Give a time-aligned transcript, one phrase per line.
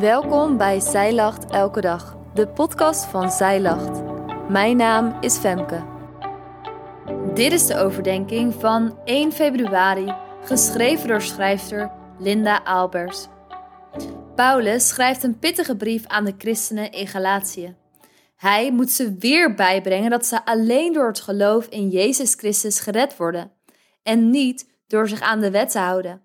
[0.00, 4.02] Welkom bij Zij Lacht Elke Dag, de podcast van Zij Lacht.
[4.48, 5.84] Mijn naam is Femke.
[7.34, 10.14] Dit is de overdenking van 1 februari,
[10.44, 13.26] geschreven door schrijfster Linda Albers.
[14.34, 17.76] Paulus schrijft een pittige brief aan de christenen in Galatië.
[18.36, 23.16] Hij moet ze weer bijbrengen dat ze alleen door het geloof in Jezus Christus gered
[23.16, 23.52] worden
[24.02, 26.22] en niet door zich aan de wet te houden.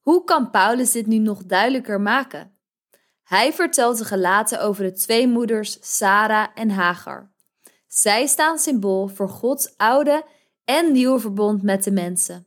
[0.00, 2.55] Hoe kan Paulus dit nu nog duidelijker maken?
[3.26, 7.32] Hij vertelt de gelaten over de twee moeders Sarah en Hagar.
[7.86, 10.24] Zij staan symbool voor Gods oude
[10.64, 12.46] en nieuwe verbond met de mensen.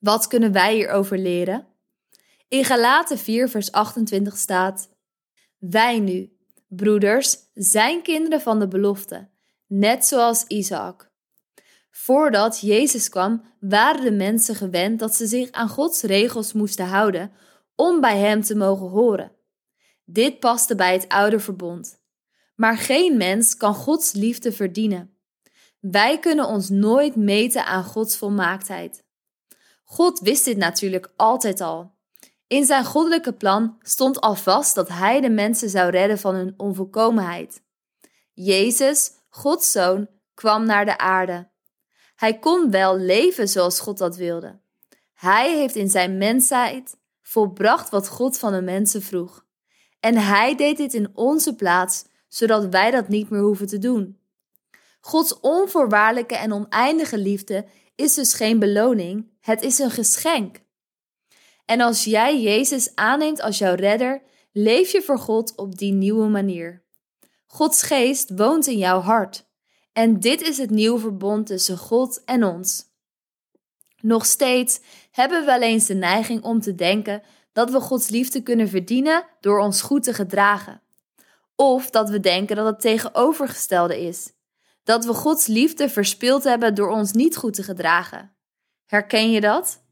[0.00, 1.66] Wat kunnen wij hierover leren?
[2.48, 4.88] In Galaten 4, vers 28 staat:
[5.58, 6.36] Wij nu,
[6.68, 9.28] broeders, zijn kinderen van de belofte,
[9.66, 11.10] net zoals Isaac.
[11.90, 17.32] Voordat Jezus kwam, waren de mensen gewend dat ze zich aan Gods regels moesten houden
[17.74, 19.33] om bij Hem te mogen horen.
[20.04, 22.02] Dit paste bij het oude verbond.
[22.54, 25.16] Maar geen mens kan Gods liefde verdienen.
[25.80, 29.04] Wij kunnen ons nooit meten aan Gods volmaaktheid.
[29.84, 31.94] God wist dit natuurlijk altijd al.
[32.46, 36.54] In zijn goddelijke plan stond al vast dat hij de mensen zou redden van hun
[36.56, 37.62] onvolkomenheid.
[38.32, 41.48] Jezus, Gods zoon, kwam naar de aarde.
[42.16, 44.60] Hij kon wel leven zoals God dat wilde.
[45.14, 49.43] Hij heeft in zijn mensheid volbracht wat God van de mensen vroeg.
[50.04, 54.18] En hij deed dit in onze plaats, zodat wij dat niet meer hoeven te doen.
[55.00, 60.60] Gods onvoorwaardelijke en oneindige liefde is dus geen beloning, het is een geschenk.
[61.64, 66.28] En als jij Jezus aanneemt als jouw redder, leef je voor God op die nieuwe
[66.28, 66.82] manier.
[67.46, 69.46] Gods geest woont in jouw hart.
[69.92, 72.84] En dit is het nieuwe verbond tussen God en ons.
[74.00, 77.22] Nog steeds hebben we wel eens de neiging om te denken
[77.54, 80.82] dat we Gods liefde kunnen verdienen door ons goed te gedragen.
[81.56, 84.32] Of dat we denken dat het tegenovergestelde is.
[84.82, 88.36] Dat we Gods liefde verspild hebben door ons niet goed te gedragen.
[88.86, 89.82] Herken je dat?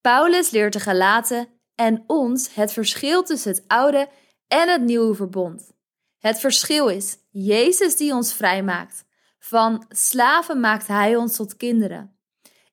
[0.00, 4.08] Paulus leert de Galaten en ons het verschil tussen het oude
[4.48, 5.70] en het nieuwe verbond.
[6.18, 9.04] Het verschil is Jezus die ons vrijmaakt.
[9.38, 12.16] Van slaven maakt hij ons tot kinderen.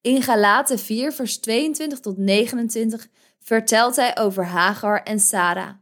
[0.01, 3.07] In Galaten 4, vers 22 tot 29
[3.39, 5.73] vertelt hij over Hagar en Sarah.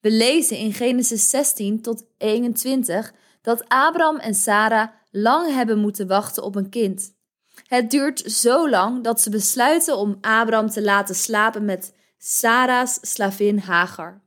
[0.00, 3.12] We lezen in Genesis 16 tot 21
[3.42, 7.18] dat Abraham en Sarah lang hebben moeten wachten op een kind.
[7.66, 13.58] Het duurt zo lang dat ze besluiten om Abraham te laten slapen met Sarah's slavin
[13.58, 14.22] Hagar.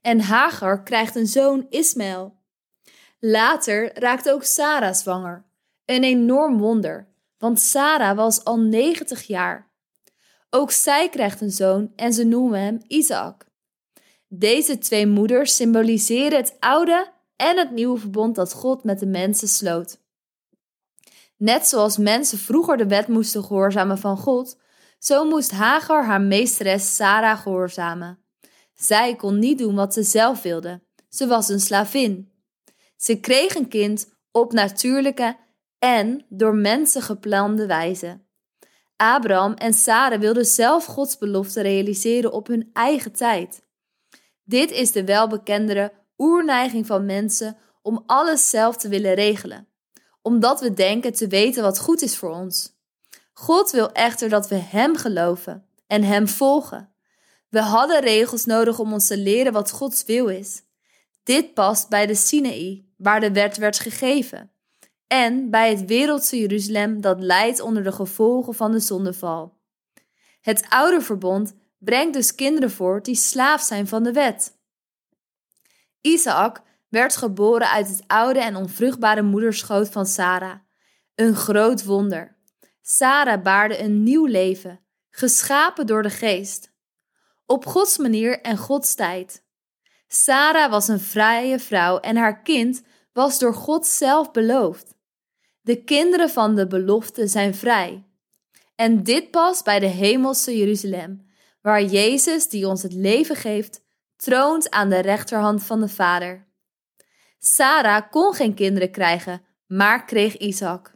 [0.00, 2.36] En Hagar krijgt een zoon Ismaël.
[3.20, 5.44] Later raakt ook Sarah zwanger.
[5.84, 7.08] Een enorm wonder,
[7.38, 9.67] want Sarah was al 90 jaar.
[10.50, 13.46] Ook zij krijgt een zoon en ze noemen hem Isaac.
[14.28, 19.48] Deze twee moeders symboliseren het oude en het nieuwe verbond dat God met de mensen
[19.48, 20.00] sloot.
[21.36, 24.58] Net zoals mensen vroeger de wet moesten gehoorzamen van God,
[24.98, 28.18] zo moest Hagar haar meesteres Sarah gehoorzamen.
[28.74, 30.82] Zij kon niet doen wat ze zelf wilde.
[31.08, 32.32] Ze was een slavin.
[32.96, 35.36] Ze kreeg een kind op natuurlijke
[35.78, 38.20] en door mensen geplande wijze.
[38.98, 43.62] Abraham en Sarah wilden zelf Gods belofte realiseren op hun eigen tijd.
[44.44, 49.68] Dit is de welbekendere oerneiging van mensen om alles zelf te willen regelen
[50.28, 52.76] omdat we denken te weten wat goed is voor ons.
[53.32, 56.92] God wil echter dat we Hem geloven en Hem volgen.
[57.48, 60.62] We hadden regels nodig om ons te leren wat Gods wil is.
[61.22, 64.50] Dit past bij de Sinaï, waar de wet werd gegeven,
[65.08, 69.56] en bij het wereldse Jeruzalem dat leidt onder de gevolgen van de zondeval.
[70.40, 74.56] Het oude verbond brengt dus kinderen voort die slaaf zijn van de wet.
[76.00, 80.58] Isaac werd geboren uit het oude en onvruchtbare moederschoot van Sarah.
[81.14, 82.36] Een groot wonder.
[82.82, 84.80] Sarah baarde een nieuw leven,
[85.10, 86.72] geschapen door de geest.
[87.46, 89.44] Op Gods manier en Gods tijd.
[90.08, 92.82] Sarah was een vrije vrouw en haar kind
[93.12, 94.97] was door God zelf beloofd.
[95.68, 98.04] De kinderen van de belofte zijn vrij.
[98.74, 101.26] En dit past bij de hemelse Jeruzalem,
[101.62, 103.84] waar Jezus, die ons het leven geeft,
[104.16, 106.46] troont aan de rechterhand van de Vader.
[107.38, 110.94] Sarah kon geen kinderen krijgen, maar kreeg Isaac.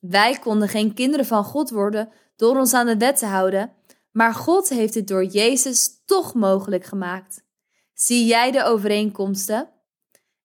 [0.00, 3.72] Wij konden geen kinderen van God worden door ons aan de wet te houden,
[4.10, 7.44] maar God heeft het door Jezus toch mogelijk gemaakt.
[7.94, 9.68] Zie jij de overeenkomsten?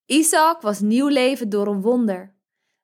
[0.06, 2.34] Isaac was nieuw leven door een wonder.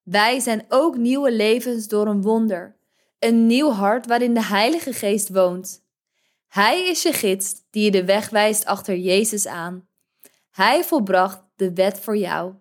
[0.10, 2.76] Wij zijn ook nieuwe levens door een wonder.
[3.20, 5.84] Een nieuw hart waarin de Heilige Geest woont.
[6.48, 9.88] Hij is je gids die je de weg wijst achter Jezus aan.
[10.52, 12.54] Hij volbracht de wet voor jou.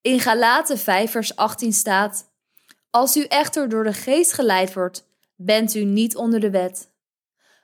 [0.00, 2.32] In Galaten 5 vers 18 staat:
[2.90, 6.90] Als u echter door de geest geleid wordt, bent u niet onder de wet.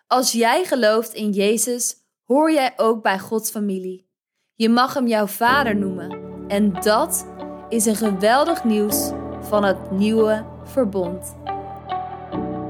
[0.06, 4.09] Als jij gelooft in Jezus, hoor jij ook bij Gods familie.
[4.55, 6.35] Je mag hem jouw vader noemen.
[6.49, 7.27] En dat
[7.69, 9.11] is een geweldig nieuws
[9.41, 11.37] van het nieuwe verbond.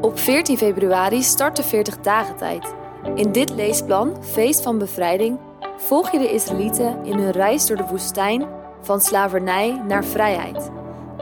[0.00, 2.74] Op 14 februari start de 40 dagen tijd.
[3.14, 5.38] In dit leesplan, Feest van Bevrijding,
[5.76, 8.46] volg je de Israëlieten in hun reis door de woestijn
[8.80, 10.70] van slavernij naar vrijheid.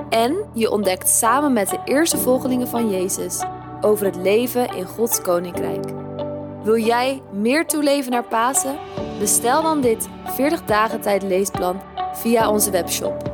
[0.08, 3.42] En je ontdekt samen met de eerste volgelingen van Jezus
[3.80, 5.84] over het leven in Gods koninkrijk.
[6.62, 8.76] Wil jij meer toeleven naar Pasen?
[9.18, 11.80] Bestel dan dit 40 dagen tijd leesplan
[12.12, 13.33] via onze webshop.